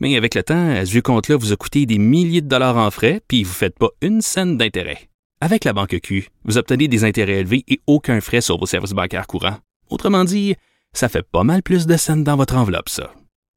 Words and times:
Mais 0.00 0.16
avec 0.16 0.34
le 0.34 0.42
temps, 0.42 0.84
ce 0.84 0.90
vieux 0.90 1.02
compte-là 1.02 1.36
vous 1.36 1.52
a 1.52 1.56
coûté 1.56 1.86
des 1.86 1.98
milliers 1.98 2.40
de 2.40 2.48
dollars 2.48 2.78
en 2.78 2.90
frais, 2.90 3.20
puis 3.28 3.44
vous 3.44 3.50
ne 3.50 3.54
faites 3.54 3.78
pas 3.78 3.90
une 4.00 4.22
scène 4.22 4.56
d'intérêt. 4.56 5.10
Avec 5.42 5.64
la 5.64 5.72
banque 5.72 5.98
Q, 6.02 6.28
vous 6.44 6.58
obtenez 6.58 6.88
des 6.88 7.04
intérêts 7.04 7.40
élevés 7.40 7.64
et 7.68 7.80
aucun 7.86 8.20
frais 8.20 8.40
sur 8.40 8.58
vos 8.58 8.66
services 8.66 8.92
bancaires 8.92 9.26
courants. 9.26 9.58
Autrement 9.90 10.24
dit, 10.24 10.54
ça 10.92 11.08
fait 11.08 11.22
pas 11.22 11.44
mal 11.44 11.62
plus 11.62 11.86
de 11.86 11.96
scènes 11.96 12.24
dans 12.24 12.36
votre 12.36 12.56
enveloppe, 12.56 12.88
ça. 12.88 13.12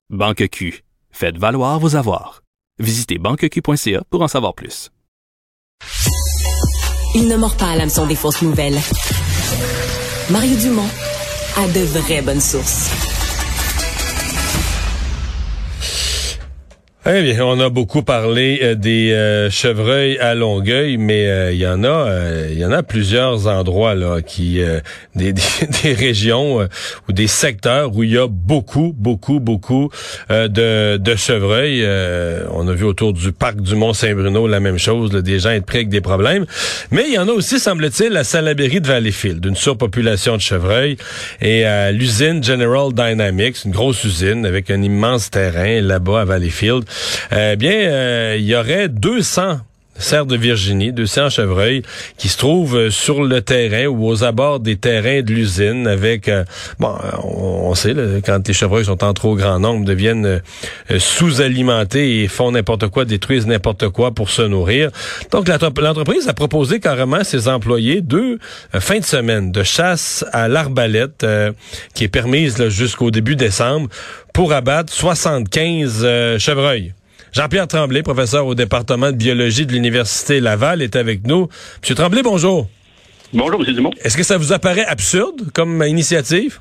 Banque 0.10 0.48
Q, 0.50 0.84
faites 1.12 1.38
valoir 1.38 1.80
vos 1.80 1.96
avoirs. 1.96 2.44
Visitez 2.80 3.18
banqueq.ca 3.18 4.04
pour 4.10 4.22
en 4.22 4.28
savoir 4.28 4.54
plus. 4.54 4.92
Il 7.16 7.28
ne 7.28 7.38
mord 7.38 7.56
pas 7.56 7.72
à 7.72 7.76
l'hameçon 7.76 8.08
des 8.08 8.16
fausses 8.16 8.42
nouvelles. 8.42 8.80
Mario 10.32 10.56
Dumont 10.58 10.90
a 11.58 11.68
de 11.68 11.86
vraies 11.86 12.22
bonnes 12.22 12.42
sources. 12.42 13.13
Eh 17.06 17.22
bien, 17.22 17.44
on 17.44 17.60
a 17.60 17.68
beaucoup 17.68 18.02
parlé 18.02 18.62
euh, 18.64 18.76
des 18.76 19.12
euh, 19.12 19.50
chevreuils 19.50 20.18
à 20.20 20.36
Longueuil, 20.36 20.96
mais 20.96 21.28
euh, 21.28 21.52
il 21.52 21.58
y 21.58 21.68
en 21.68 21.84
a, 21.84 22.08
il 22.50 22.58
y 22.58 22.64
en 22.64 22.72
a 22.72 22.82
plusieurs 22.82 23.46
endroits 23.48 23.94
là, 23.94 24.22
qui, 24.22 24.62
des, 25.14 25.34
des, 25.34 25.42
des, 25.84 25.94
régions 25.94 26.66
ou 27.10 27.12
des 27.12 27.28
secteurs 27.28 27.94
où 27.94 28.04
il 28.04 28.12
y 28.12 28.18
a 28.18 28.28
beaucoup, 28.30 28.96
beaucoup, 28.98 29.42
beaucoup 29.42 29.90
de, 30.30 30.96
de 30.96 31.16
chevreuils. 31.18 31.86
on 32.52 32.70
a 32.70 32.74
vu 32.74 32.86
autour 32.86 33.12
du 33.12 33.34
parc 33.34 33.60
du 33.60 33.76
Mont 33.76 33.92
Saint-Bruno 33.92 34.48
la 34.48 34.62
même 34.62 34.78
chose, 34.80 35.12
des 35.12 35.40
gens 35.40 35.50
être 35.50 35.66
pris 35.66 35.80
avec 35.80 35.90
des 35.90 36.00
problèmes. 36.00 36.46
Mais 36.92 37.04
il 37.10 37.16
y 37.16 37.20
en 37.20 37.28
a 37.28 37.32
aussi, 37.32 37.60
semble-t-il, 37.60 38.16
à 38.16 38.24
Salaberry 38.24 38.80
de 38.80 38.88
Valleyfield, 38.88 39.42
d'une 39.42 39.58
surpopulation 39.58 40.38
de 40.38 40.42
chevreuils, 40.42 40.96
et 41.42 41.66
à 41.66 41.92
l'usine 41.92 42.42
General 42.42 42.94
Dynamics, 42.94 43.66
une 43.66 43.72
grosse 43.72 44.06
usine 44.06 44.46
avec 44.46 44.72
un 44.72 44.82
immense 44.82 45.30
terrain 45.30 45.82
là-bas 45.82 46.22
à 46.22 46.26
Valleyfield. 46.26 46.86
Eh 47.32 47.56
bien, 47.56 47.72
euh, 47.72 48.36
il 48.38 48.46
y 48.46 48.56
aurait 48.56 48.90
200 48.90 49.60
cerfs 49.98 50.26
de 50.26 50.36
Virginie, 50.36 50.92
200 50.92 51.30
chevreuils, 51.30 51.84
qui 52.18 52.30
se 52.30 52.38
trouvent 52.38 52.78
euh, 52.78 52.90
sur 52.90 53.24
le 53.24 53.42
terrain 53.42 53.86
ou 53.88 54.08
aux 54.08 54.24
abords 54.24 54.60
des 54.60 54.76
terrains 54.76 55.22
de 55.22 55.34
l'usine 55.34 55.88
avec, 55.88 56.28
euh, 56.28 56.44
bon, 56.80 56.96
on, 57.24 57.74
sait, 57.76 57.96
quand 58.26 58.48
les 58.48 58.54
chevreuils 58.54 58.86
sont 58.86 59.04
en 59.04 59.14
trop 59.14 59.36
grand 59.36 59.60
nombre, 59.60 59.86
deviennent 59.86 60.42
sous-alimentés 60.98 62.24
et 62.24 62.28
font 62.28 62.52
n'importe 62.52 62.88
quoi, 62.88 63.06
détruisent 63.06 63.48
n'importe 63.48 63.90
quoi 63.90 64.12
pour 64.12 64.30
se 64.30 64.42
nourrir. 64.42 64.90
Donc, 65.32 65.48
l'entreprise 65.48 66.28
a 66.28 66.34
proposé 66.34 66.80
carrément 66.80 67.18
à 67.18 67.24
ses 67.24 67.48
employés 67.48 68.02
deux 68.02 68.40
fins 68.74 69.00
de 69.00 69.06
semaine 69.06 69.52
de 69.52 69.64
chasse 69.64 70.26
à 70.32 70.48
l'arbalète 70.48 71.26
qui 71.94 72.04
est 72.04 72.10
permise 72.10 72.68
jusqu'au 72.70 73.12
début 73.12 73.36
décembre 73.36 73.90
pour 74.34 74.54
abattre 74.54 74.92
75 74.92 76.38
chevreuils. 76.38 76.94
Jean-Pierre 77.34 77.68
Tremblay, 77.68 78.04
professeur 78.04 78.46
au 78.46 78.54
département 78.54 79.12
de 79.12 79.18
biologie 79.18 79.66
de 79.66 79.72
l'Université 79.72 80.40
Laval, 80.40 80.84
est 80.84 80.96
avec 80.96 81.26
nous. 81.26 81.48
Monsieur 81.82 81.96
Tremblay, 81.96 82.22
bonjour. 82.22 82.68
Bonjour, 83.34 83.60
M. 83.68 83.74
Dumont. 83.74 83.90
Est-ce 84.04 84.16
que 84.16 84.22
ça 84.22 84.38
vous 84.38 84.54
apparaît 84.54 84.86
absurde 84.86 85.50
comme 85.52 85.84
initiative? 85.84 86.60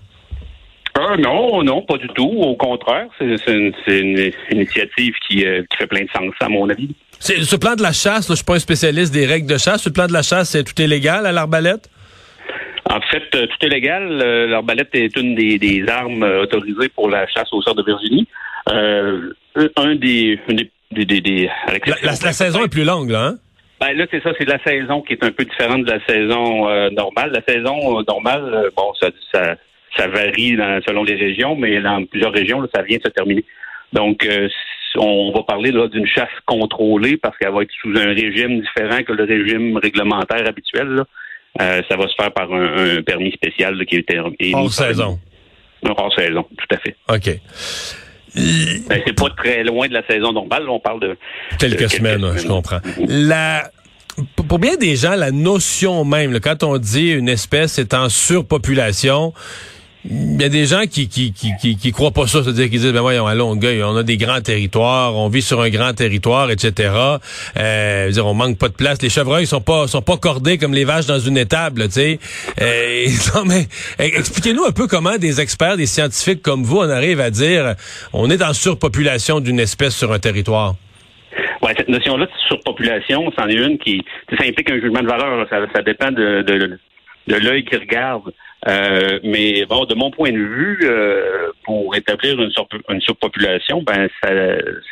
Euh, 0.98 1.16
non, 1.18 1.62
non, 1.62 1.82
pas 1.82 1.98
du 1.98 2.08
tout. 2.08 2.32
Au 2.38 2.56
contraire, 2.56 3.06
c'est 3.18 3.36
une, 3.48 4.32
initiative 4.50 5.14
euh, 5.14 5.62
qui, 5.68 5.76
fait 5.76 5.86
plein 5.86 6.04
de 6.04 6.08
sens, 6.16 6.32
à 6.40 6.48
mon 6.48 6.66
avis. 6.70 6.88
Ce 7.20 7.56
plan 7.56 7.74
de 7.74 7.82
la 7.82 7.92
chasse, 7.92 8.28
je 8.28 8.32
je 8.32 8.36
suis 8.36 8.44
pas 8.44 8.54
un 8.54 8.58
spécialiste 8.58 9.12
des 9.12 9.26
règles 9.26 9.46
de 9.46 9.58
chasse. 9.58 9.82
Ce 9.82 9.90
plan 9.90 10.06
de 10.06 10.12
la 10.14 10.22
chasse, 10.22 10.56
tout 10.64 10.80
est 10.80 10.86
légal 10.86 11.26
à 11.26 11.32
l'arbalète? 11.32 11.90
En 12.88 13.00
fait, 13.02 13.24
euh, 13.34 13.46
tout 13.46 13.66
est 13.66 13.68
légal. 13.68 14.08
L'arbalète 14.48 14.88
est 14.94 15.14
une 15.18 15.34
des, 15.34 15.84
armes 15.86 16.22
autorisées 16.22 16.88
pour 16.88 17.10
la 17.10 17.26
chasse 17.26 17.52
au 17.52 17.60
sort 17.60 17.74
de 17.74 17.82
Virginie. 17.82 18.26
Euh, 18.68 19.32
un 19.76 19.94
des, 19.96 20.38
la, 22.02 22.16
saison 22.16 22.64
est 22.64 22.68
plus 22.68 22.84
longue, 22.84 23.10
là, 23.10 23.26
hein? 23.26 23.34
Ben 23.80 23.96
là, 23.96 24.06
c'est 24.10 24.22
ça, 24.22 24.30
c'est 24.38 24.48
la 24.48 24.62
saison 24.62 25.02
qui 25.02 25.14
est 25.14 25.24
un 25.24 25.32
peu 25.32 25.44
différente 25.44 25.84
de 25.84 25.90
la 25.90 26.04
saison 26.06 26.68
euh, 26.68 26.88
normale. 26.90 27.32
La 27.32 27.42
saison 27.42 27.98
euh, 27.98 28.04
normale, 28.06 28.70
bon, 28.76 28.92
ça, 29.00 29.08
ça, 29.32 30.06
varie 30.06 30.56
selon 30.86 31.02
les 31.02 31.16
régions, 31.16 31.56
mais 31.56 31.80
dans 31.80 32.04
plusieurs 32.04 32.32
régions, 32.32 32.66
ça 32.72 32.82
vient 32.82 32.98
de 32.98 33.02
se 33.02 33.08
terminer. 33.08 33.44
Donc, 33.92 34.26
on 34.96 35.32
va 35.32 35.42
parler 35.42 35.72
d'une 35.72 36.06
chasse 36.06 36.28
contrôlée 36.46 37.16
parce 37.16 37.36
qu'elle 37.38 37.52
va 37.52 37.62
être 37.62 37.72
sous 37.80 37.90
un 37.90 38.14
régime 38.14 38.60
différent 38.60 39.02
que 39.02 39.12
le 39.12 39.24
régime 39.24 39.76
réglementaire 39.76 40.46
habituel. 40.48 41.02
ça 41.58 41.96
va 41.96 42.08
se 42.08 42.14
faire 42.18 42.32
par 42.32 42.52
un, 42.52 43.02
permis 43.02 43.32
spécial 43.32 43.84
qui 43.84 43.96
est 43.96 44.54
hors 44.54 44.72
saison. 44.72 45.18
Hors 45.84 46.14
saison, 46.14 46.46
tout 46.56 46.74
à 46.74 46.78
fait. 46.78 46.96
OK. 47.10 47.40
Ben, 48.34 49.02
c'est 49.06 49.12
pas 49.12 49.30
très 49.36 49.62
loin 49.64 49.88
de 49.88 49.92
la 49.92 50.06
saison 50.06 50.32
normale. 50.32 50.68
On 50.68 50.80
parle 50.80 51.00
de 51.00 51.16
quelques, 51.58 51.90
semaines, 51.90 52.26
je 52.36 52.46
comprends. 52.46 52.80
La 53.06 53.70
pour 54.48 54.58
bien 54.58 54.76
des 54.76 54.96
gens, 54.96 55.14
la 55.14 55.30
notion 55.30 56.04
même, 56.04 56.38
quand 56.40 56.62
on 56.62 56.76
dit 56.78 57.12
une 57.12 57.28
espèce 57.28 57.78
est 57.78 57.94
en 57.94 58.08
surpopulation, 58.08 59.32
il 60.04 60.40
y 60.40 60.44
a 60.44 60.48
des 60.48 60.66
gens 60.66 60.82
qui 60.90 61.08
qui, 61.08 61.32
qui, 61.32 61.76
qui, 61.76 61.92
croient 61.92 62.10
pas 62.10 62.26
ça, 62.26 62.42
c'est-à-dire 62.42 62.68
qu'ils 62.68 62.80
disent 62.80 62.92
ben 62.92 63.00
voyons 63.00 63.26
à 63.26 63.34
Longueuil, 63.34 63.82
on 63.84 63.96
a 63.96 64.02
des 64.02 64.16
grands 64.16 64.40
territoires, 64.40 65.14
on 65.14 65.28
vit 65.28 65.42
sur 65.42 65.60
un 65.60 65.70
grand 65.70 65.92
territoire, 65.92 66.50
etc. 66.50 66.90
Euh, 67.56 68.10
dire, 68.10 68.26
on 68.26 68.34
manque 68.34 68.58
pas 68.58 68.68
de 68.68 68.74
place. 68.74 69.00
Les 69.00 69.10
chevreuils 69.10 69.46
sont 69.46 69.60
pas 69.60 69.86
sont 69.86 70.02
pas 70.02 70.16
cordés 70.16 70.58
comme 70.58 70.74
les 70.74 70.84
vaches 70.84 71.06
dans 71.06 71.20
une 71.20 71.38
étable, 71.38 71.84
tu 71.84 71.92
sais. 71.92 72.18
Euh, 72.60 73.06
non 73.34 73.44
mais 73.44 73.68
expliquez-nous 73.98 74.64
un 74.64 74.72
peu 74.72 74.88
comment 74.88 75.18
des 75.18 75.40
experts, 75.40 75.76
des 75.76 75.86
scientifiques 75.86 76.42
comme 76.42 76.64
vous, 76.64 76.78
on 76.78 76.90
arrive 76.90 77.20
à 77.20 77.30
dire 77.30 77.74
on 78.12 78.28
est 78.28 78.42
en 78.42 78.54
surpopulation 78.54 79.38
d'une 79.38 79.60
espèce 79.60 79.94
sur 79.94 80.12
un 80.12 80.18
territoire. 80.18 80.74
Ouais, 81.62 81.74
cette 81.76 81.88
notion-là 81.88 82.26
de 82.26 82.32
surpopulation, 82.48 83.30
c'en 83.38 83.46
est 83.46 83.54
une 83.54 83.78
qui 83.78 84.02
ça 84.36 84.44
implique 84.44 84.68
un 84.68 84.80
jugement 84.80 85.00
de 85.00 85.06
valeur. 85.06 85.46
Ça, 85.48 85.58
ça 85.72 85.82
dépend 85.82 86.10
de, 86.10 86.42
de, 86.42 86.78
de 87.28 87.36
l'œil 87.36 87.64
qui 87.64 87.76
regarde. 87.76 88.32
Euh, 88.68 89.18
mais 89.24 89.64
bon, 89.66 89.84
de 89.86 89.94
mon 89.94 90.10
point 90.10 90.30
de 90.30 90.38
vue, 90.38 90.78
euh, 90.84 91.50
pour 91.64 91.96
établir 91.96 92.40
une, 92.40 92.52
une, 92.90 93.00
surpopulation, 93.00 93.82
ben 93.82 94.08
ça, 94.22 94.30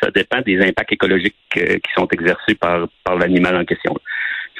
ça 0.02 0.10
dépend 0.10 0.40
des 0.40 0.60
impacts 0.60 0.92
écologiques 0.92 1.36
euh, 1.56 1.74
qui 1.74 1.92
sont 1.96 2.08
exercés 2.08 2.56
par, 2.56 2.88
par 3.04 3.16
l'animal 3.16 3.56
en 3.56 3.64
question. 3.64 3.94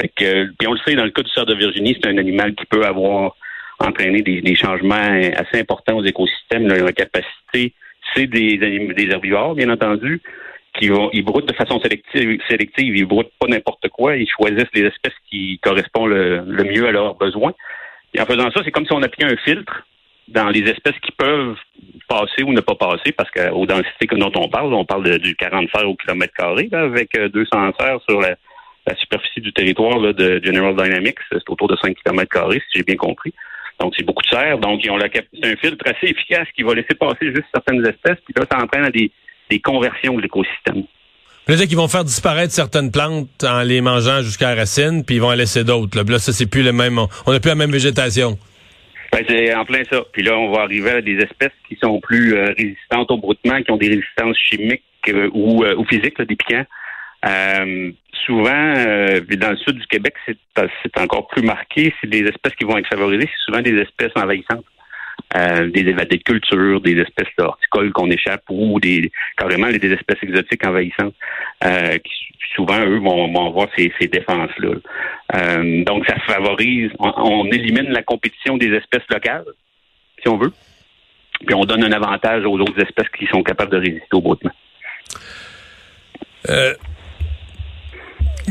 Fait 0.01 0.09
que, 0.09 0.53
on 0.65 0.75
le 0.75 0.79
sait, 0.87 0.95
dans 0.95 1.05
le 1.05 1.11
cas 1.11 1.23
du 1.23 1.31
cerf 1.31 1.45
de 1.45 1.55
Virginie, 1.55 1.99
c'est 2.01 2.09
un 2.09 2.19
animal 2.19 2.55
qui 2.55 2.67
peut 2.67 2.85
avoir 2.85 3.35
entraîné 3.81 4.23
des, 4.23 4.43
des 4.43 4.55
changements 4.55 5.21
assez 5.35 5.59
importants 5.61 5.97
aux 5.97 6.05
écosystèmes. 6.05 6.69
La 6.69 6.93
capacité, 6.93 7.75
c'est 8.15 8.27
des, 8.29 8.59
des 8.59 9.09
herbivores, 9.11 9.57
bien 9.57 9.71
entendu, 9.71 10.21
qui 10.79 10.89
vont, 10.89 11.11
ils 11.13 11.25
broutent 11.25 11.49
de 11.49 11.55
façon 11.55 11.81
sélective, 11.81 12.41
sélective 12.49 12.97
ils 12.97 13.05
broutent 13.05 13.33
pas 13.41 13.49
n'importe 13.49 13.89
quoi, 13.89 14.17
ils 14.17 14.29
choisissent 14.29 14.73
les 14.73 14.83
espèces 14.83 15.15
qui 15.29 15.59
correspondent 15.59 16.11
le, 16.11 16.45
le 16.47 16.65
mieux 16.65 16.87
à 16.87 16.93
leurs 16.93 17.17
besoins. 17.17 17.55
Et 18.15 18.21
en 18.21 18.27
faisant 18.27 18.51
ça, 18.51 18.61
c'est 18.65 18.71
comme 18.71 18.87
si 18.87 18.93
on 18.93 19.03
appliquait 19.03 19.33
un 19.33 19.37
filtre 19.37 19.87
dans 20.29 20.49
les 20.49 20.61
espèces 20.61 20.99
qui 21.03 21.13
peuvent 21.13 21.57
passer 22.09 22.43
ou 22.45 22.53
ne 22.53 22.61
pas 22.61 22.75
passer, 22.75 23.13
parce 23.13 23.31
qu'aux 23.31 23.67
densités 23.67 24.07
dont 24.13 24.33
on 24.37 24.49
parle, 24.49 24.73
on 24.75 24.85
parle 24.85 25.19
du 25.19 25.35
40 25.35 25.69
fer 25.71 25.89
au 25.89 25.97
kilomètre 25.97 26.33
carré, 26.35 26.69
avec 26.73 27.19
200 27.19 27.51
euh, 27.55 27.73
fer 27.79 27.99
sur 28.09 28.21
la, 28.21 28.37
superficie 28.97 29.41
du 29.41 29.53
territoire 29.53 30.01
de 30.01 30.41
General 30.43 30.75
Dynamics, 30.75 31.19
c'est 31.31 31.49
autour 31.49 31.69
de 31.69 31.77
5 31.77 31.95
km 31.95 32.29
carrés, 32.29 32.61
si 32.73 32.79
j'ai 32.79 32.83
bien 32.83 32.97
compris. 32.97 33.33
Donc, 33.79 33.95
c'est 33.97 34.05
beaucoup 34.05 34.23
de 34.23 34.29
serre. 34.29 34.59
Donc, 34.59 34.85
ils 34.85 34.91
ont 34.91 34.97
la 34.97 35.09
c'est 35.13 35.47
un 35.47 35.57
filtre 35.57 35.85
assez 35.87 36.09
efficace 36.09 36.49
qui 36.57 36.65
va 36.65 36.75
laisser 36.75 36.95
passer 36.99 37.27
juste 37.27 37.47
certaines 37.55 37.87
espèces, 37.87 38.19
puis 38.25 38.35
là, 38.37 38.45
ça 38.51 38.59
entraîne 38.59 38.85
à 38.85 38.91
des, 38.91 39.13
des 39.49 39.61
conversions 39.61 40.15
de 40.15 40.23
l'écosystème. 40.23 40.85
C'est-à-dire 41.47 41.67
qu'ils 41.67 41.77
vont 41.77 41.89
faire 41.89 42.05
disparaître 42.05 42.53
certaines 42.53 42.93
plantes 42.93 43.45
en 43.45 43.63
les 43.63 43.81
mangeant 43.81 44.23
jusqu'à 44.23 44.55
la 44.55 44.61
racine, 44.61 45.05
puis 45.05 45.17
ils 45.17 45.21
vont 45.21 45.31
en 45.31 45.35
laisser 45.35 45.65
d'autres. 45.65 45.97
Là. 45.97 46.05
là, 46.07 46.19
ça, 46.19 46.33
c'est 46.33 46.47
plus 46.49 46.63
le 46.63 46.73
même. 46.73 46.99
On 46.99 47.33
n'a 47.33 47.41
plus 47.41 47.49
la 47.49 47.57
même 47.57 47.73
végétation. 47.73 48.39
Ben, 49.13 49.25
c'est 49.29 49.55
en 49.55 49.65
plein 49.65 49.83
ça. 49.91 50.03
Puis 50.13 50.23
là, 50.23 50.39
on 50.39 50.53
va 50.53 50.63
arriver 50.63 50.91
à 50.91 51.01
des 51.01 51.17
espèces 51.17 51.53
qui 51.69 51.77
sont 51.83 52.01
plus 52.01 52.35
euh, 52.35 52.55
résistantes 52.57 53.11
au 53.11 53.17
broutement, 53.17 53.61
qui 53.63 53.71
ont 53.73 53.77
des 53.77 53.89
résistances 53.89 54.37
chimiques 54.37 54.85
euh, 55.09 55.29
ou, 55.33 55.65
euh, 55.65 55.75
ou, 55.77 55.85
physiques, 55.85 56.21
des 56.21 56.37
piquants. 56.37 56.65
souvent, 58.25 58.75
dans 58.75 59.51
le 59.51 59.57
sud 59.57 59.79
du 59.79 59.87
Québec, 59.89 60.15
c'est 60.27 60.99
encore 60.99 61.27
plus 61.29 61.43
marqué. 61.43 61.93
C'est 62.01 62.11
des 62.11 62.23
espèces 62.23 62.55
qui 62.55 62.65
vont 62.65 62.79
être 62.79 62.89
favorisées. 62.89 63.27
C'est 63.27 63.45
souvent 63.47 63.63
des 63.63 63.77
espèces 63.77 64.13
envahissantes. 64.15 64.65
Des 65.35 65.81
évadés 65.81 66.19
de 66.19 66.23
culture, 66.23 66.81
des 66.81 66.99
espèces 66.99 67.33
horticoles 67.39 67.93
qu'on 67.93 68.11
échappe 68.11 68.43
ou 68.49 68.81
des 68.81 69.11
carrément 69.37 69.69
des 69.71 69.93
espèces 69.93 70.23
exotiques 70.23 70.67
envahissantes 70.67 71.15
qui 71.63 72.31
souvent, 72.55 72.81
eux, 72.81 72.99
vont, 72.99 73.33
vont 73.33 73.47
avoir 73.47 73.69
ces, 73.77 73.91
défenses-là. 74.07 74.75
donc, 75.85 76.07
ça 76.07 76.19
favorise, 76.27 76.91
on, 76.99 77.47
élimine 77.47 77.91
la 77.91 78.03
compétition 78.03 78.57
des 78.57 78.73
espèces 78.75 79.07
locales, 79.09 79.45
si 80.21 80.29
on 80.29 80.37
veut, 80.37 80.53
puis 81.47 81.55
on 81.55 81.65
donne 81.65 81.85
un 81.85 81.93
avantage 81.93 82.45
aux 82.45 82.59
autres 82.59 82.81
espèces 82.81 83.09
qui 83.19 83.27
sont 83.27 83.43
capables 83.43 83.73
de 83.73 83.79
résister 83.79 84.15
au 84.15 84.21
bottement. 84.21 84.53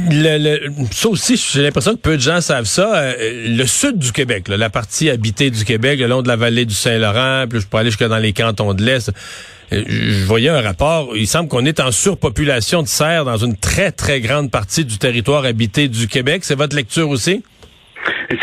Euh, 0.07 0.37
le, 0.39 0.85
ça 0.91 1.09
aussi, 1.09 1.35
j'ai 1.35 1.63
l'impression 1.63 1.95
que 1.95 2.01
peu 2.01 2.15
de 2.15 2.21
gens 2.21 2.41
savent 2.41 2.65
ça. 2.65 2.95
Euh, 2.95 3.13
le 3.47 3.63
sud 3.65 3.97
du 3.97 4.11
Québec, 4.11 4.47
la 4.47 4.69
partie 4.69 5.09
habitée 5.09 5.49
du 5.49 5.65
Québec, 5.65 5.99
le 5.99 6.07
long 6.07 6.21
de 6.21 6.27
la 6.27 6.35
vallée 6.35 6.65
du 6.65 6.73
Saint-Laurent, 6.73 7.45
puis 7.49 7.59
je 7.59 7.67
pourrais 7.67 7.81
aller 7.81 7.91
jusque 7.91 8.07
dans 8.07 8.17
les 8.17 8.33
cantons 8.33 8.73
de 8.73 8.83
l'Est. 8.83 9.11
Euh, 9.71 9.83
je 9.87 10.25
voyais 10.25 10.49
un 10.49 10.61
rapport, 10.61 11.15
il 11.15 11.27
semble 11.27 11.49
qu'on 11.49 11.65
est 11.65 11.79
en 11.79 11.91
surpopulation 11.91 12.81
de 12.81 12.87
cerfs 12.87 13.25
dans 13.25 13.37
une 13.37 13.57
très, 13.57 13.91
très 13.91 14.21
grande 14.21 14.51
partie 14.51 14.85
du 14.85 14.97
territoire 14.97 15.45
habité 15.45 15.87
du 15.87 16.07
Québec. 16.07 16.43
C'est 16.43 16.57
votre 16.57 16.75
lecture 16.75 17.09
aussi? 17.09 17.43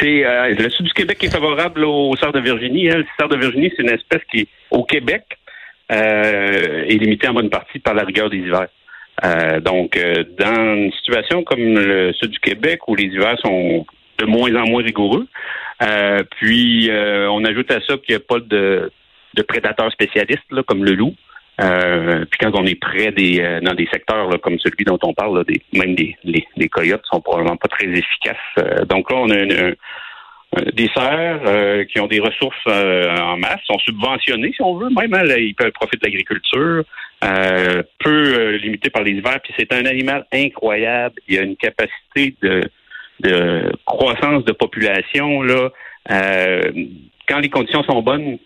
C'est 0.01 0.25
le 0.59 0.69
sud 0.71 0.87
du 0.87 0.93
Québec 0.93 1.23
est 1.23 1.31
favorable 1.31 1.85
au 1.85 2.15
cerf 2.17 2.33
de 2.33 2.41
Virginie. 2.41 2.91
Hein. 2.91 2.99
Le 2.99 3.07
cerf 3.19 3.29
de 3.29 3.37
Virginie, 3.37 3.73
c'est 3.77 3.83
une 3.83 3.91
espèce 3.91 4.23
qui, 4.31 4.49
au 4.71 4.85
Québec, 4.85 5.23
est 5.89 7.01
limitée 7.01 7.29
en 7.29 7.35
bonne 7.35 7.51
partie 7.51 7.79
par 7.79 7.95
la 7.95 8.03
rigueur 8.03 8.29
des 8.29 8.39
hivers. 8.39 8.67
Euh, 9.25 9.61
donc, 9.61 9.97
euh, 9.97 10.25
dans 10.39 10.75
une 10.75 10.93
situation 10.93 11.43
comme 11.43 11.61
le 11.61 12.13
sud 12.13 12.31
du 12.31 12.39
Québec 12.39 12.87
où 12.89 12.95
les 12.95 13.05
hivers 13.05 13.39
sont 13.41 13.87
de 14.19 14.27
moins 14.27 14.55
en 14.55 14.67
moins 14.67 14.83
rigoureux, 14.83 15.27
euh, 15.83 16.23
puis 16.39 16.91
on 16.91 17.45
ajoute 17.45 17.71
à 17.71 17.81
ça 17.81 17.97
qu'il 17.99 18.15
n'y 18.15 18.17
a 18.17 18.21
pas 18.21 18.41
de, 18.41 18.91
de 19.35 19.43
prédateurs 19.43 19.93
spécialistes 19.93 20.51
là, 20.51 20.63
comme 20.63 20.85
le 20.85 20.93
loup. 20.93 21.15
puis 21.59 22.39
quand 22.41 22.53
on 22.55 22.65
est 22.65 22.81
près 22.81 23.13
des 23.13 23.61
dans 23.63 23.75
des 23.75 23.87
secteurs 23.93 24.31
là, 24.31 24.39
comme 24.39 24.59
celui 24.59 24.85
dont 24.85 24.99
on 25.03 25.13
parle, 25.13 25.39
là, 25.39 25.45
des, 25.45 25.61
même 25.75 25.95
des, 25.95 26.17
les, 26.25 26.47
les 26.57 26.69
coyotes 26.69 27.05
sont 27.11 27.21
probablement 27.21 27.57
pas 27.57 27.69
très 27.69 27.89
efficaces. 27.89 28.87
donc 28.89 29.11
là, 29.11 29.19
on 29.19 29.31
a 29.31 29.75
euh, 30.59 30.71
des 30.73 30.89
serres 30.95 31.41
euh, 31.47 31.85
qui 31.85 31.99
ont 32.01 32.07
des 32.07 32.21
ressources 32.21 32.57
euh, 32.69 33.17
en 33.17 33.37
masse, 33.37 33.61
sont 33.67 33.79
subventionnés, 33.81 34.53
si 34.55 34.63
on 34.63 34.77
veut, 34.77 34.91
même 34.91 35.13
hein, 35.13 35.25
ils 35.37 35.55
peuvent 35.55 35.73
profiter 35.73 35.99
de 35.99 36.05
l'agriculture, 36.05 36.85
peu 37.99 38.57
limité 38.57 38.91
par 38.91 39.03
les 39.03 39.13
hivers, 39.13 39.41
puis 39.43 39.53
c'est 39.59 39.73
un 39.73 39.85
animal 39.87 40.27
incroyable. 40.33 41.15
Il 41.29 41.35
y 41.35 41.39
a 41.39 41.43
une 41.43 41.57
capacité 41.57 42.35
de, 42.43 42.63
de 43.21 43.73
croissance 43.85 44.45
de 44.45 44.53
population 44.53 45.43
là. 45.43 45.71
quand 47.29 47.39
les 47.39 47.51
conditions 47.51 47.83
sont 47.85 48.03
bonnes, 48.03 48.39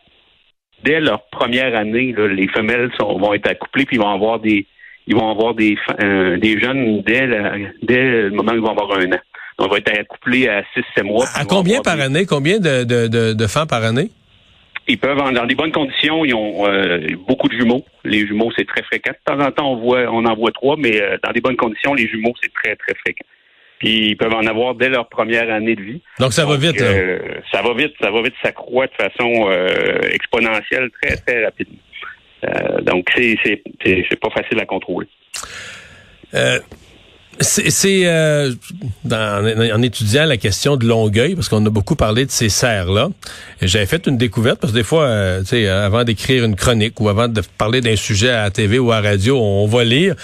dès 0.84 1.00
leur 1.00 1.26
première 1.30 1.76
année, 1.76 2.14
les 2.16 2.48
femelles 2.48 2.90
sont, 2.98 3.18
vont 3.18 3.34
être 3.34 3.48
accouplées, 3.48 3.84
puis 3.84 3.96
ils 3.96 4.02
vont 4.02 4.14
avoir 4.14 4.38
des 4.38 4.66
ils 5.06 5.16
vont 5.16 5.30
avoir 5.30 5.54
des 5.54 5.76
des 5.98 6.60
jeunes 6.60 7.02
dès, 7.02 7.26
dès 7.82 8.02
le 8.02 8.30
moment 8.30 8.52
où 8.52 8.56
ils 8.56 8.60
vont 8.60 8.70
avoir 8.70 8.98
un 8.98 9.12
an 9.12 9.20
on 9.60 9.68
va 9.68 9.78
être 9.78 9.98
accouplé 9.98 10.48
à 10.48 10.62
6-7 10.96 11.04
mois. 11.04 11.26
À 11.34 11.44
combien 11.44 11.80
par 11.82 12.00
année? 12.00 12.24
Combien 12.26 12.58
de, 12.58 12.84
de, 12.84 13.32
de, 13.34 13.46
femmes 13.46 13.68
par 13.68 13.84
année? 13.84 14.10
Ils 14.90 14.98
peuvent, 14.98 15.19
dans 15.32 15.46
des 15.46 15.54
bonnes 15.54 15.70
conditions, 15.70 16.25
ils 16.25 16.34
ont 16.34 16.66
euh, 16.66 17.06
beaucoup 17.28 17.48
de 17.48 17.54
jumeaux. 17.56 17.84
Les 18.04 18.26
jumeaux, 18.26 18.50
c'est 18.56 18.66
très 18.66 18.82
fréquent. 18.82 19.12
De 19.12 19.32
temps 19.32 19.40
en 19.40 19.52
temps, 19.52 19.72
on 19.72 19.76
voit, 19.76 20.00
on 20.10 20.25
en 20.25 20.34
voit 20.34 20.50
trois, 20.50 20.76
mais 20.76 21.00
euh, 21.00 21.16
dans 21.22 21.31
des 21.31 21.40
bonnes 21.40 21.56
conditions, 21.56 21.94
les 21.94 22.08
jumeaux, 22.08 22.34
c'est 22.42 22.52
très, 22.52 22.75
très 22.75 22.94
fréquent. 22.96 23.25
Puis 23.78 24.08
ils 24.08 24.16
peuvent 24.16 24.34
en 24.34 24.44
avoir 24.46 24.75
dès 24.75 24.88
leur 24.88 25.08
première 25.08 25.48
année 25.48 25.76
de 25.76 25.82
vie. 25.82 26.02
Donc 26.19 26.32
ça 26.32 26.44
va 26.44 26.56
vite. 26.56 26.82
Euh, 26.82 27.20
ça 27.52 27.62
va 27.62 27.72
vite, 27.72 27.94
ça 28.00 28.10
va 28.10 28.20
vite, 28.20 28.34
ça 28.42 28.50
croît 28.50 28.88
de 28.88 28.94
façon 28.94 29.48
exponentielle 30.10 30.90
très, 31.00 31.16
très 31.16 31.44
rapidement. 31.44 31.78
donc 32.82 33.08
c'est, 33.16 34.20
pas 34.20 34.31
facile 34.31 34.58
à 34.58 34.66
contrôler. 34.66 35.06
C'est 37.40 38.02
euh, 38.04 38.52
en, 39.10 39.82
étudiant 39.82 40.26
la 40.26 40.37
question 40.37 40.76
de 40.76 40.87
Longueuil, 40.87 41.34
parce 41.34 41.48
qu'on 41.48 41.64
a 41.64 41.70
beaucoup 41.70 41.96
parlé 41.96 42.26
de 42.26 42.31
ces 42.31 42.50
serres-là. 42.50 43.08
J'avais 43.62 43.87
fait 43.87 44.06
une 44.06 44.19
découverte, 44.19 44.60
parce 44.60 44.72
que 44.72 44.78
des 44.78 44.84
fois, 44.84 45.04
euh, 45.04 45.40
tu 45.40 45.46
sais, 45.46 45.69
avant 45.69 46.04
d'écrire 46.04 46.44
une 46.44 46.54
chronique 46.54 47.00
ou 47.00 47.08
avant 47.08 47.28
de 47.28 47.42
parler 47.56 47.81
d'un 47.81 47.96
sujet 47.96 48.31
à 48.31 48.50
TV 48.50 48.78
ou 48.78 48.92
à 48.92 49.00
radio, 49.00 49.38
on 49.40 49.66
va 49.66 49.84
lire. 49.84 50.16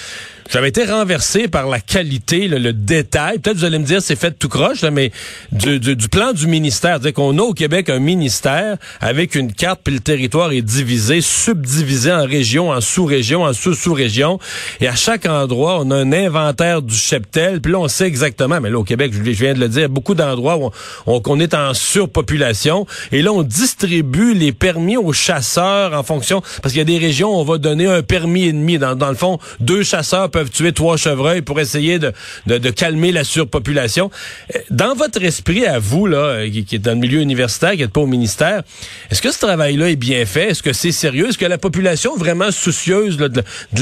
J'avais 0.49 0.69
été 0.69 0.85
renversé 0.85 1.49
par 1.49 1.67
la 1.67 1.81
qualité, 1.81 2.47
le, 2.47 2.73
détail. 2.73 3.39
Peut-être 3.39 3.57
vous 3.57 3.65
allez 3.65 3.81
me 3.81 3.85
dire 3.85 4.01
c'est 4.01 4.17
fait 4.17 4.31
tout 4.31 4.49
croche, 4.49 4.83
mais 4.83 5.11
du, 5.51 5.81
du, 5.81 6.09
plan 6.09 6.33
du 6.33 6.47
ministère. 6.47 7.01
dire 7.01 7.13
qu'on 7.13 7.37
a 7.39 7.43
au 7.43 7.53
Québec 7.53 7.91
un 7.91 7.99
ministère 7.99 8.77
avec 9.01 9.35
une 9.35 9.53
carte, 9.53 9.81
puis 9.83 9.95
le 9.95 10.01
territoire 10.01 10.53
est 10.53 10.63
divisé, 10.63 11.21
subdivisé 11.21 12.13
en 12.13 12.25
régions, 12.25 12.71
en 12.71 12.81
sous-régions, 12.81 13.43
en 13.43 13.53
sous-sous-régions. 13.53 14.39
Et 14.81 14.87
à 14.87 14.95
chaque 14.95 15.27
endroit, 15.27 15.81
on 15.81 15.91
a 15.91 15.97
un 15.97 16.13
inventaire 16.13 16.81
du 16.81 16.95
cheptel. 16.95 17.61
Puis 17.61 17.73
là, 17.73 17.81
on 17.81 17.89
sait 17.89 18.07
exactement, 18.07 18.61
mais 18.61 18.71
là, 18.71 18.79
au 18.79 18.85
Québec, 18.85 19.13
je 19.13 19.31
viens 19.31 19.55
de 19.55 19.61
le 19.61 19.69
dire, 19.69 19.89
beaucoup 19.89 20.15
d'endroits 20.15 20.59
où 20.59 20.71
on, 21.07 21.41
est 21.41 21.55
en 21.55 21.75
surpopulation. 21.75 22.87
Et 23.11 23.21
là, 23.21 23.33
on 23.33 23.43
distribue 23.43 24.33
les 24.33 24.53
permis 24.53 24.97
aux 24.97 25.13
chasseurs 25.13 25.93
en 25.93 26.05
fonction... 26.05 26.41
Parce 26.63 26.73
qu'il 26.73 26.79
y 26.79 26.83
a 26.83 26.85
des 26.85 27.05
régions 27.05 27.37
où 27.37 27.41
on 27.41 27.45
va 27.45 27.59
donner 27.59 27.87
un 27.87 28.03
permis 28.03 28.45
et 28.45 28.53
demi. 28.53 28.79
Dans, 28.79 28.95
dans 28.95 29.09
le 29.09 29.17
fond, 29.17 29.39
deux 29.61 29.83
chasseurs 29.83 30.31
peuvent 30.37 30.51
tuer 30.51 30.73
trois 30.73 30.99
chevreuils 30.99 31.41
pour 31.41 31.59
essayer 31.61 31.99
de, 31.99 32.71
calmer 32.71 33.11
la 33.11 33.25
surpopulation. 33.25 34.11
Euh, 34.55 34.59
dans 34.69 34.95
votre 34.95 35.25
esprit, 35.25 35.65
à 35.65 35.79
vous, 35.79 36.07
là, 36.07 36.19
euh, 36.19 36.51
qui, 36.51 36.75
est 36.75 36.79
dans 36.79 36.91
le 36.91 36.99
milieu 36.99 37.21
universitaire, 37.21 37.71
qui 37.71 37.79
n'êtes 37.79 37.93
pas 37.95 38.03
au 38.03 38.07
ministère, 38.07 38.63
est-ce 39.11 39.23
que 39.23 39.31
ce 39.31 39.39
travail-là 39.39 39.89
est 39.89 39.97
bien 39.97 40.27
fait? 40.27 40.51
Est-ce 40.51 40.63
que 40.63 40.75
c'est 40.75 40.93
sérieux? 40.93 41.29
Est-ce 41.29 41.39
que 41.39 41.47
la 41.47 41.57
population 41.57 42.17
vraiment 42.17 42.51
soucieuse 42.51 43.17
de, 43.17 43.31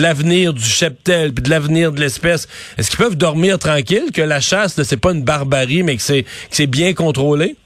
l'avenir 0.01 0.53
du 0.53 0.63
cheptel 0.63 1.33
puis 1.35 1.43
de 1.43 1.51
l'avenir 1.51 1.91
de 1.91 1.99
l'espèce, 1.99 2.47
est-ce 2.79 2.89
qu'ils 2.89 3.05
peuvent 3.05 3.17
dormir 3.17 3.59
tranquille, 3.59 4.13
que 4.15 4.23
la 4.23 4.39
chasse, 4.39 4.81
c'est 4.81 5.01
pas 5.01 5.11
une 5.11 5.25
barbarie, 5.25 5.83
mais 5.83 5.97
que 5.97 6.03
c'est, 6.03 6.67
bien 6.69 6.95
contrôlé? 6.95 7.57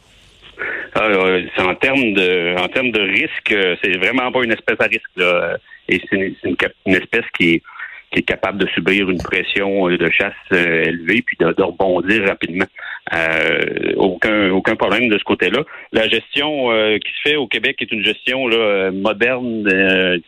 Euh, 0.97 1.43
en 1.59 1.75
termes 1.75 2.15
de 2.15 2.59
en 2.59 2.69
termes 2.69 2.91
de 2.91 3.03
risque, 3.03 3.55
c'est 3.83 3.99
vraiment 3.99 4.33
pas 4.33 4.43
une 4.45 4.53
espèce 4.53 4.81
à 4.81 4.85
risque. 4.85 5.59
Et 5.91 6.01
c'est 6.09 6.17
une, 6.17 6.57
une, 6.87 6.95
espèce 6.95 7.25
qui 7.37 7.55
est 7.55 7.63
qui 8.11 8.21
est 8.21 8.23
capable 8.23 8.59
de 8.59 8.67
subir 8.69 9.11
une 9.11 9.23
pression 9.23 9.89
euh, 9.89 9.99
de 9.99 10.11
chasse 10.11 10.33
euh, 10.53 10.85
élevée 10.85 11.23
puis 11.23 11.37
de, 11.39 11.63
rebondir 11.63 12.27
rapidement. 12.27 12.67
Euh, 13.15 13.93
aucun 13.97 14.51
aucun 14.51 14.77
problème 14.77 15.09
de 15.09 15.19
ce 15.19 15.25
côté-là. 15.25 15.65
La 15.93 16.09
gestion 16.09 16.69
qui 16.99 17.11
se 17.11 17.31
fait 17.31 17.37
au 17.37 17.47
Québec 17.47 17.77
est 17.81 17.91
une 17.91 18.05
gestion 18.05 18.47
là, 18.49 18.91
moderne, 18.91 19.67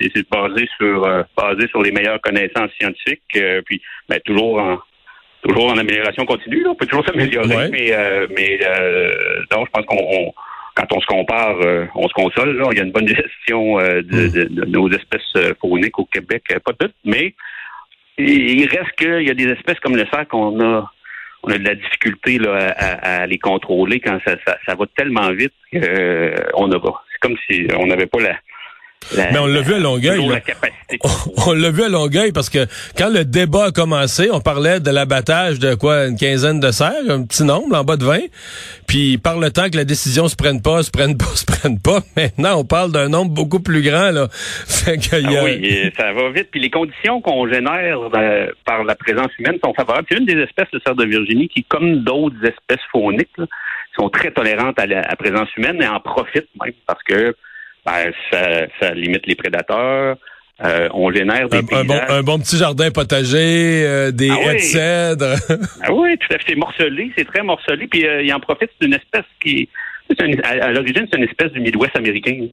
c'est 0.00 0.30
basé 0.30 0.66
sur 0.78 1.02
basé 1.36 1.68
sur 1.68 1.82
les 1.82 1.92
meilleures 1.92 2.20
connaissances 2.22 2.70
scientifiques, 2.80 3.38
puis 3.66 3.82
ben, 4.08 4.18
toujours 4.24 4.58
en 4.58 4.78
toujours 5.42 5.72
en 5.72 5.76
amélioration 5.76 6.24
continue. 6.24 6.62
Là. 6.62 6.70
On 6.70 6.74
peut 6.74 6.86
toujours 6.86 7.04
s'améliorer, 7.04 7.68
mais 7.70 7.92
mais 8.34 8.58
donc 9.50 9.66
je 9.66 9.70
pense 9.72 9.84
qu'on 9.84 10.32
quand 10.74 10.96
on 10.96 11.00
se 11.00 11.06
compare, 11.06 11.56
on 11.94 12.08
se 12.08 12.14
console. 12.14 12.56
Là. 12.56 12.68
Il 12.72 12.78
y 12.78 12.80
a 12.80 12.84
une 12.84 12.92
bonne 12.92 13.08
gestion 13.08 13.76
de, 13.76 14.00
mm. 14.00 14.32
de, 14.32 14.44
de, 14.44 14.64
nos 14.64 14.90
espèces 14.90 15.54
fauniques 15.60 15.98
au 15.98 16.06
Québec, 16.06 16.44
pas 16.64 16.72
doute, 16.80 16.94
mais 17.04 17.34
il 18.18 18.68
reste 18.68 18.92
qu'il 18.96 19.26
y 19.26 19.30
a 19.30 19.34
des 19.34 19.48
espèces 19.48 19.80
comme 19.80 19.96
le 19.96 20.06
cerf 20.12 20.26
qu'on 20.28 20.60
a 20.60 20.90
on 21.42 21.50
a 21.50 21.58
de 21.58 21.64
la 21.64 21.74
difficulté 21.74 22.38
là, 22.38 22.74
à, 22.76 23.26
les 23.26 23.38
contrôler 23.38 24.00
quand 24.00 24.18
ça, 24.26 24.36
ça, 24.44 24.74
va 24.74 24.84
tellement 24.94 25.30
vite 25.32 25.54
qu'on 25.72 25.80
euh, 25.82 26.34
a 26.34 27.00
c'est 27.12 27.18
comme 27.20 27.36
si 27.48 27.66
on 27.78 27.86
n'avait 27.86 28.06
pas 28.06 28.20
la, 28.20 28.36
mais 29.16 29.38
on 29.38 29.46
l'a 29.46 29.60
vu 29.60 29.74
à 29.74 29.78
Longueuil. 29.78 30.20
On, 31.46 31.52
l'a 31.52 31.70
vu 31.70 31.82
à 31.82 31.88
Longueuil 31.88 32.32
parce 32.32 32.48
que 32.48 32.66
quand 32.96 33.08
le 33.08 33.24
débat 33.24 33.66
a 33.66 33.70
commencé, 33.70 34.28
on 34.30 34.40
parlait 34.40 34.80
de 34.80 34.90
l'abattage 34.90 35.58
de 35.58 35.74
quoi, 35.74 36.06
une 36.06 36.16
quinzaine 36.16 36.60
de 36.60 36.70
serres, 36.70 37.08
un 37.08 37.24
petit 37.24 37.44
nombre, 37.44 37.76
en 37.76 37.84
bas 37.84 37.96
de 37.96 38.04
20. 38.04 38.18
Puis 38.86 39.18
par 39.18 39.38
le 39.38 39.50
temps 39.50 39.68
que 39.70 39.76
la 39.76 39.84
décision 39.84 40.28
se 40.28 40.36
prenne 40.36 40.62
pas, 40.62 40.82
se 40.82 40.90
prenne 40.90 41.16
pas, 41.16 41.24
se 41.34 41.44
prenne 41.44 41.80
pas, 41.80 42.00
maintenant 42.16 42.60
on 42.60 42.64
parle 42.64 42.92
d'un 42.92 43.08
nombre 43.08 43.32
beaucoup 43.32 43.60
plus 43.60 43.82
grand. 43.82 44.10
Là. 44.10 44.28
Ah 45.12 45.44
oui, 45.44 45.92
ça 45.96 46.12
va 46.12 46.30
vite. 46.30 46.48
Puis 46.50 46.60
les 46.60 46.70
conditions 46.70 47.20
qu'on 47.20 47.46
génère 47.48 47.98
euh, 48.14 48.46
par 48.64 48.84
la 48.84 48.94
présence 48.94 49.28
humaine 49.38 49.58
sont 49.62 49.74
favorables. 49.74 50.06
C'est 50.10 50.18
une 50.18 50.26
des 50.26 50.40
espèces 50.40 50.70
de 50.72 50.80
cerf 50.84 50.94
de 50.94 51.04
Virginie 51.04 51.48
qui, 51.48 51.64
comme 51.64 52.02
d'autres 52.02 52.36
espèces 52.42 52.84
fauniques, 52.90 53.28
sont 53.96 54.08
très 54.08 54.30
tolérantes 54.30 54.78
à 54.78 54.86
la 54.86 55.16
présence 55.16 55.48
humaine 55.56 55.80
et 55.82 55.86
en 55.86 56.00
profitent 56.00 56.48
même 56.60 56.72
parce 56.86 57.02
que 57.02 57.34
ben, 57.84 58.12
ça, 58.30 58.94
limite 58.94 59.26
les 59.26 59.34
prédateurs. 59.34 60.16
Euh, 60.62 60.88
on 60.92 61.10
génère 61.10 61.48
des 61.48 61.58
un, 61.58 61.84
bon, 61.84 62.00
un 62.08 62.22
bon, 62.22 62.38
petit 62.38 62.58
jardin 62.58 62.90
potager, 62.90 63.82
euh, 63.86 64.10
des 64.10 64.28
ah 64.30 64.42
haies 64.42 64.54
de 64.54 64.58
cèdre. 64.58 65.34
ah 65.82 65.92
oui, 65.92 66.18
tout 66.18 66.34
à 66.34 66.38
fait. 66.38 66.44
C'est 66.48 66.54
morcelé, 66.54 67.10
c'est 67.16 67.24
très 67.24 67.42
morcelé. 67.42 67.86
Puis 67.86 68.06
euh, 68.06 68.22
il 68.22 68.32
en 68.34 68.40
profite, 68.40 68.70
c'est 68.78 68.86
une 68.86 68.92
espèce 68.92 69.24
qui... 69.42 69.70
à, 70.42 70.70
l'origine, 70.70 71.06
c'est 71.10 71.18
une 71.18 71.24
espèce 71.24 71.52
du 71.52 71.60
Midwest 71.60 71.96
américain. 71.96 72.48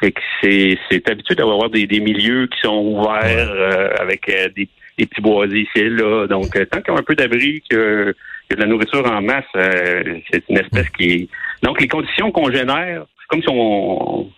C'est 0.00 0.78
c'est 0.90 1.08
habitué 1.08 1.34
d'avoir 1.34 1.68
des, 1.70 1.86
des, 1.86 2.00
milieux 2.00 2.48
qui 2.48 2.60
sont 2.60 2.76
ouverts 2.76 3.96
avec 4.00 4.26
des, 4.56 4.68
petits 4.96 5.20
boisés 5.20 5.60
ici 5.60 5.88
là. 5.90 6.26
Donc, 6.26 6.50
tant 6.70 6.80
qu'ils 6.80 6.92
ont 6.92 6.98
un 6.98 7.04
peu 7.04 7.14
d'abri, 7.14 7.62
que, 7.70 8.12
que, 8.48 8.54
de 8.56 8.60
la 8.60 8.66
nourriture 8.66 9.06
en 9.06 9.22
masse, 9.22 9.44
c'est 9.54 10.42
une 10.48 10.58
espèce 10.58 10.88
qui... 10.90 11.28
Donc, 11.62 11.80
les 11.80 11.86
conditions 11.86 12.32
qu'on 12.32 12.50
génère, 12.50 13.04
c'est 13.20 13.26
comme 13.28 13.42
si 13.42 13.48
on 13.48 14.28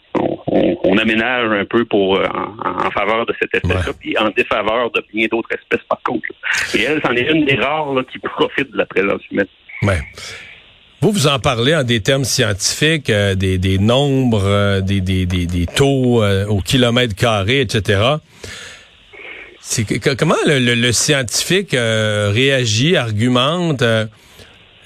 on, 0.55 0.99
aménage 0.99 1.51
un 1.51 1.65
peu 1.65 1.85
pour 1.85 2.19
en, 2.21 2.91
faveur 2.91 3.27
de 3.27 3.35
cette 3.41 3.55
espèce-là, 3.55 3.93
puis 3.99 4.17
en 4.19 4.31
défaveur 4.31 4.91
de 4.93 5.03
bien 5.13 5.27
d'autres 5.31 5.51
espèces 5.53 5.85
par 5.89 6.01
contre. 6.05 6.27
Et 6.75 6.83
elle, 6.83 7.01
c'en 7.03 7.13
est 7.13 7.31
une 7.31 7.45
des 7.45 7.57
rares 7.57 7.95
qui 8.11 8.19
profite 8.19 8.71
de 8.71 8.79
la 8.79 8.87
présence 8.87 9.21
humaine. 9.31 9.47
Ouais. 9.83 10.01
Vous, 11.01 11.11
vous 11.11 11.27
en 11.27 11.39
parlez 11.39 11.75
en 11.75 11.85
des 11.85 12.01
termes 12.01 12.25
scientifiques, 12.25 13.11
des, 13.11 13.59
des, 13.59 13.79
nombres, 13.79 14.81
des, 14.81 15.01
des, 15.01 15.27
des, 15.27 15.47
des, 15.47 15.67
taux 15.67 16.25
au 16.25 16.61
kilomètre 16.61 17.15
carré, 17.15 17.61
etc. 17.61 18.01
C'est 19.61 19.85
comment 20.17 20.35
le, 20.47 20.59
le, 20.59 20.93
scientifique 20.93 21.73
réagit, 21.73 22.97
argumente 22.97 23.83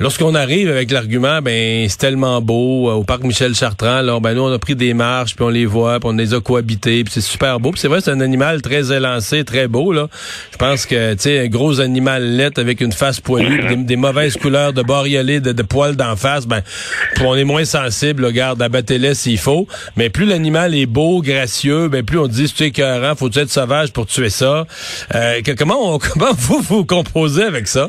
Lorsqu'on 0.00 0.37
arrive 0.37 0.71
avec 0.71 0.93
l'argument, 0.93 1.43
ben 1.43 1.88
c'est 1.88 1.99
tellement 1.99 2.40
beau 2.40 2.88
euh, 2.88 2.93
au 2.93 3.02
parc 3.02 3.25
Michel 3.25 3.57
Chartrand, 3.57 3.97
alors 3.97 4.21
ben 4.21 4.33
nous 4.33 4.43
on 4.43 4.52
a 4.52 4.59
pris 4.61 4.76
des 4.76 4.95
marches, 4.95 5.35
puis 5.35 5.45
on 5.45 5.49
les 5.49 5.67
voit, 5.67 5.99
puis 5.99 6.09
on 6.09 6.12
les 6.12 6.35
a 6.35 6.40
cohabités, 6.40 7.02
puis 7.02 7.12
c'est 7.12 7.21
super 7.21 7.59
beau. 7.59 7.73
C'est 7.75 7.88
vrai, 7.88 8.00
c'est 8.00 8.12
un 8.12 8.21
animal 8.21 8.62
très 8.62 8.93
élancé, 8.93 9.45
très 9.45 9.67
beau 9.67 9.93
là. 9.93 10.07
Je 10.52 10.57
pense 10.57 10.87
que 10.87 11.14
tu 11.14 11.23
sais 11.23 11.40
un 11.40 11.49
gros 11.49 11.81
animal 11.81 12.37
lettre 12.37 12.61
avec 12.61 12.81
une 12.81 12.93
face 12.93 13.19
poilue, 13.19 13.85
des, 13.85 13.97
mauvaises 13.97 14.37
couleurs 14.37 14.73
de 14.73 14.83
bariolés, 14.83 15.40
de, 15.40 15.62
poils 15.62 15.97
d'en 15.97 16.14
face, 16.14 16.47
ben 16.47 16.62
on 17.21 17.35
est 17.35 17.43
moins 17.43 17.64
sensible, 17.64 18.23
là, 18.23 18.31
garde, 18.31 18.62
abattez-les 18.62 19.14
s'il 19.14 19.38
faut. 19.38 19.67
Mais 19.97 20.11
plus 20.11 20.26
l'animal 20.26 20.76
est 20.76 20.87
beau, 20.87 21.23
gracieux, 21.23 21.88
ben 21.88 22.05
plus 22.05 22.21
on 22.21 22.28
dit 22.28 22.47
c'est 22.47 22.67
écœurant, 22.67 23.17
faut 23.17 23.31
être 23.35 23.50
sauvage 23.50 23.93
pour 23.93 24.07
tuer 24.07 24.31
ça? 24.31 24.64
Euh, 25.17 25.40
comment 25.59 25.95
on, 25.95 25.99
comment 26.12 26.35
vous 26.37 26.61
vous 26.61 26.85
composez 26.85 27.43
avec 27.43 27.67
ça? 27.67 27.88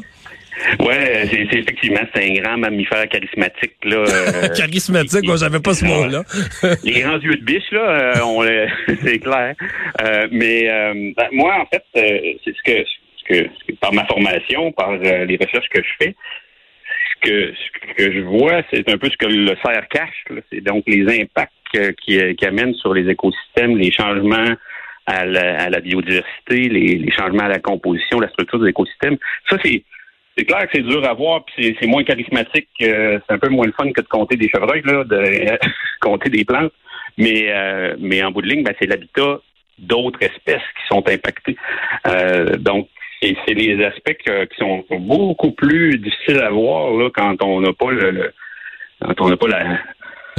Ouais, 0.79 1.25
c'est 1.29 1.59
effectivement 1.59 2.01
c'est 2.13 2.29
un 2.29 2.41
grand 2.41 2.57
mammifère 2.57 3.07
charismatique 3.07 3.75
là. 3.83 3.97
Euh, 3.97 4.47
charismatique, 4.57 5.25
moi 5.25 5.37
j'avais 5.37 5.59
pas 5.59 5.73
ce 5.73 5.85
mot-là. 5.85 6.23
les 6.83 7.01
grands 7.01 7.19
yeux 7.19 7.35
de 7.35 7.43
biche 7.43 7.71
là, 7.71 8.17
euh, 8.17 8.23
on 8.23 8.43
c'est 9.03 9.19
clair. 9.19 9.55
Euh, 10.01 10.27
mais 10.31 10.65
ben, 11.15 11.27
moi 11.31 11.55
en 11.61 11.65
fait, 11.65 11.83
c'est 11.93 12.53
ce 12.53 12.63
que, 12.63 12.85
ce 12.85 13.33
que 13.33 13.73
par 13.79 13.93
ma 13.93 14.05
formation, 14.05 14.71
par 14.71 14.97
les 14.97 15.37
recherches 15.39 15.69
que 15.69 15.81
je 15.81 16.05
fais, 16.05 16.15
ce 17.23 17.29
que 17.29 17.53
ce 17.53 17.95
que 17.95 18.11
je 18.13 18.19
vois, 18.21 18.61
c'est 18.71 18.89
un 18.89 18.97
peu 18.97 19.09
ce 19.09 19.17
que 19.17 19.27
le 19.27 19.55
cerf 19.63 19.87
cache. 19.89 20.25
C'est 20.51 20.61
donc 20.61 20.83
les 20.87 21.21
impacts 21.21 21.53
qui, 22.01 22.35
qui 22.35 22.45
amènent 22.45 22.75
sur 22.75 22.93
les 22.93 23.09
écosystèmes, 23.09 23.77
les 23.77 23.91
changements 23.91 24.55
à 25.05 25.25
la, 25.25 25.63
à 25.63 25.69
la 25.69 25.79
biodiversité, 25.79 26.69
les, 26.69 26.95
les 26.95 27.11
changements 27.11 27.43
à 27.43 27.49
la 27.49 27.59
composition, 27.59 28.19
la 28.19 28.29
structure 28.29 28.59
des 28.59 28.69
écosystèmes. 28.69 29.17
Ça 29.49 29.57
c'est 29.63 29.83
c'est 30.39 30.45
clair 30.45 30.61
que 30.61 30.69
c'est 30.73 30.81
dur 30.81 31.05
à 31.05 31.13
voir, 31.13 31.43
puis 31.43 31.75
c'est 31.79 31.87
moins 31.87 32.03
charismatique. 32.03 32.69
c'est 32.79 33.21
un 33.29 33.39
peu 33.39 33.49
moins 33.49 33.65
le 33.65 33.73
fun 33.73 33.91
que 33.91 34.01
de 34.01 34.07
compter 34.07 34.37
des 34.37 34.47
chevreuils, 34.47 34.81
là, 34.85 35.03
de 35.03 35.57
compter 35.99 36.29
des 36.29 36.45
plantes. 36.45 36.71
Mais, 37.17 37.47
euh, 37.49 37.95
mais 37.99 38.23
en 38.23 38.31
bout 38.31 38.41
de 38.41 38.47
ligne, 38.47 38.63
ben, 38.63 38.73
c'est 38.79 38.87
l'habitat 38.87 39.39
d'autres 39.77 40.21
espèces 40.21 40.61
qui 40.61 40.87
sont 40.87 41.03
impactées. 41.07 41.57
Euh, 42.07 42.55
donc, 42.57 42.87
c'est 43.21 43.53
les 43.53 43.83
aspects 43.83 44.15
qui 44.23 44.57
sont 44.57 44.85
beaucoup 44.91 45.51
plus 45.51 45.97
difficiles 45.97 46.39
à 46.39 46.49
voir 46.49 46.93
là, 46.93 47.09
quand 47.13 47.43
on 47.43 47.59
n'a 47.59 47.73
pas 47.73 47.91
le, 47.91 48.31
quand 49.01 49.25
on 49.25 49.29
n'a 49.29 49.35
pas 49.35 49.47
la, 49.47 49.79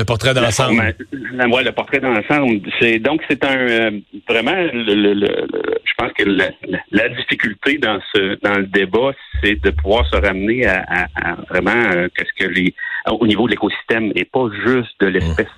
le 0.01 0.05
portrait 0.07 0.33
d'ensemble. 0.33 0.95
La, 1.35 1.47
ouais, 1.47 1.63
le 1.63 1.73
portrait 1.73 2.01
d'ensemble. 2.01 2.61
C'est 2.81 2.99
donc 3.01 3.23
c'est 3.29 3.45
un 3.45 3.59
euh, 3.59 3.91
vraiment 4.27 4.57
le, 4.73 5.13
le, 5.13 5.47
je 5.85 5.93
pense 5.97 6.13
que 6.13 6.25
la, 6.25 7.09
difficulté 7.09 7.79
dans 7.79 7.99
ce 8.13 8.39
dans 8.43 8.59
le 8.59 8.67
débat, 8.67 9.13
c'est 9.43 9.61
de 9.63 9.71
pouvoir 9.71 10.07
se 10.07 10.17
ramener 10.17 10.67
à, 10.67 10.85
à, 11.17 11.35
vraiment 11.49 11.91
euh, 11.95 12.09
qu'est-ce 12.15 12.33
que 12.45 12.51
les 12.51 12.75
au 13.09 13.27
niveau 13.27 13.47
de 13.47 13.53
l'écosystème 13.53 14.13
et 14.15 14.25
pas 14.25 14.49
juste 14.65 14.95
de 15.01 15.07
l'espèce. 15.07 15.49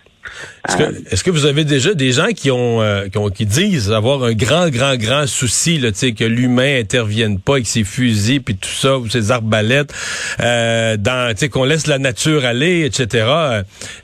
Est-ce 0.69 0.77
que, 0.77 1.15
est 1.15 1.23
que, 1.23 1.31
vous 1.31 1.47
avez 1.47 1.65
déjà 1.65 1.95
des 1.95 2.13
gens 2.13 2.29
qui 2.29 2.51
ont, 2.51 2.81
euh, 2.81 3.09
qui 3.09 3.19
ont, 3.19 3.31
qui 3.31 3.47
disent 3.47 3.91
avoir 3.91 4.23
un 4.23 4.33
grand, 4.33 4.69
grand, 4.69 4.97
grand 4.97 5.27
souci, 5.27 5.79
là, 5.79 5.91
que 5.91 6.25
l'humain 6.25 6.79
intervienne 6.79 7.39
pas 7.41 7.55
avec 7.55 7.67
ses 7.67 7.85
fusils 7.85 8.41
puis 8.41 8.57
tout 8.57 8.69
ça 8.69 8.99
ou 8.99 9.09
ses 9.09 9.31
arbalètes, 9.31 9.93
euh, 10.41 10.97
dans, 10.97 11.35
qu'on 11.51 11.65
laisse 11.65 11.87
la 11.87 11.99
nature 11.99 12.45
aller, 12.45 12.85
etc. 12.85 13.27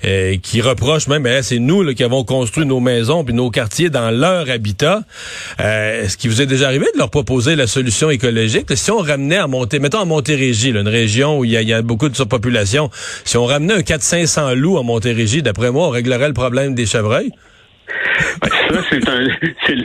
Euh, 0.05 0.37
qui 0.43 0.61
reprochent 0.61 1.09
même, 1.09 1.23
ben, 1.23 1.43
c'est 1.43 1.59
nous 1.59 1.83
là, 1.83 1.95
qui 1.95 2.05
avons 2.05 2.25
construit 2.25 2.67
nos 2.67 2.81
maisons 2.81 3.25
puis 3.25 3.35
nos 3.35 3.51
quartiers 3.51 3.91
dans 3.91 4.11
leur 4.11 4.51
habitat. 4.51 5.03
Euh, 5.61 6.05
est-ce 6.05 6.17
qu'il 6.17 6.31
vous 6.31 6.43
est 6.43 6.47
déjà 6.47 6.67
arrivé 6.67 6.87
de 6.93 6.99
leur 6.99 7.11
proposer 7.11 7.57
la 7.57 7.67
solution 7.67 8.11
écologique? 8.11 8.67
Si 8.75 8.91
on 8.91 8.99
ramenait 8.99 9.37
à 9.37 9.47
monter, 9.47 9.79
mettons 9.79 10.01
à 10.01 10.05
Montérégie, 10.05 10.73
là, 10.73 10.81
une 10.81 10.89
région 10.89 11.39
où 11.39 11.45
il 11.45 11.51
y, 11.51 11.65
y, 11.65 11.73
a 11.73 11.83
beaucoup 11.83 12.09
de 12.09 12.17
surpopulation, 12.17 12.91
si 13.25 13.37
on 13.37 13.45
ramenait 13.45 13.75
un 13.75 13.81
400-500 13.81 14.55
loups 14.55 14.79
à 14.79 14.83
Montérégie, 14.83 15.43
d'après 15.43 15.71
moi, 15.71 15.87
on 15.89 15.91
réglerait 16.09 16.29
le 16.29 16.35
problème 16.35 16.75
des 16.75 16.87
chevreuils? 16.87 17.31
ça, 18.43 18.83
c'est 18.91 19.09
un. 19.09 19.27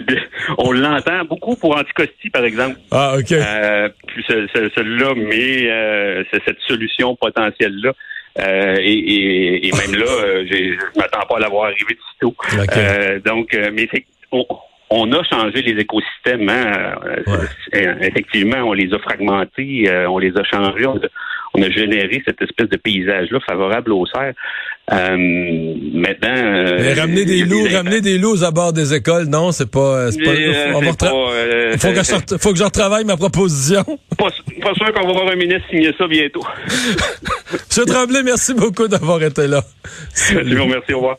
on 0.58 0.72
l'entend 0.72 1.24
beaucoup 1.26 1.56
pour 1.56 1.78
Anticosti, 1.78 2.30
par 2.30 2.44
exemple. 2.44 2.78
Ah, 2.92 3.16
OK. 3.18 3.32
Euh, 3.32 3.90
puis 4.08 4.24
celui-là, 4.28 5.14
mais 5.16 5.70
euh, 5.70 6.24
c'est 6.32 6.42
cette 6.46 6.60
solution 6.68 7.16
potentielle-là. 7.16 7.94
Euh, 8.40 8.78
et, 8.82 9.72
même 9.72 10.00
là, 10.00 10.08
euh, 10.08 10.46
je 10.50 11.00
m'attends 11.00 11.26
pas 11.30 11.38
à 11.38 11.40
l'avoir 11.40 11.66
arrivé 11.66 11.94
de 11.94 12.00
sitôt. 12.14 12.36
Euh, 12.76 13.20
donc, 13.20 13.56
mais 13.74 13.88
on, 14.32 14.46
on, 14.90 15.12
a 15.14 15.24
changé 15.24 15.62
les 15.62 15.80
écosystèmes. 15.80 16.50
Hein. 16.50 16.96
Effectivement, 18.02 18.64
on 18.64 18.74
les 18.74 18.92
a 18.94 19.00
fragmentés, 19.00 19.88
on 20.08 20.18
les 20.18 20.36
a 20.36 20.44
changés 20.44 20.88
on 20.88 21.00
a 21.62 21.70
généré 21.70 22.22
cette 22.26 22.42
espèce 22.42 22.70
de 22.70 22.78
paysage-là 22.78 23.40
favorable 23.48 23.92
aux 23.92 24.06
cerfs. 24.08 24.34
Euh, 24.92 25.16
maintenant, 25.94 26.36
euh, 26.36 26.94
ramener 26.98 27.26
des 27.26 27.44
loups, 27.44 27.68
ramener 27.72 28.02
des 28.02 28.18
loups 28.18 28.44
à 28.44 28.52
bord 28.52 28.74
des 28.74 28.94
écoles, 28.94 29.28
non, 29.28 29.52
c'est 29.52 29.70
pas. 29.70 30.12
C'est 30.12 30.22
pas, 30.22 30.32
euh, 30.32 30.74
on 30.76 30.82
va 30.82 30.92
euh, 31.04 31.78
faut, 31.78 31.90
que 31.90 32.04
je, 32.04 32.38
faut 32.38 32.52
que 32.52 32.58
je 32.58 32.64
retravaille 32.64 33.06
ma 33.06 33.16
proposition. 33.16 33.84
Pas, 34.18 34.30
pas 34.62 34.74
sûr 34.76 34.94
qu'on 34.94 35.08
va 35.08 35.14
voir 35.14 35.28
un 35.30 35.36
ministre 35.36 35.68
signer 35.70 35.94
ça 35.98 36.08
bientôt. 36.08 36.44
Monsieur 37.52 37.86
Tremblay, 37.86 38.24
merci 38.24 38.54
beaucoup 38.54 38.88
d'avoir 38.88 39.22
été 39.24 39.48
là. 39.48 39.62
Salut. 40.14 40.56
Merci, 40.68 40.94
au 40.94 40.98
revoir. 40.98 41.18